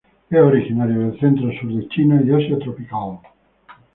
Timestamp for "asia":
2.33-2.57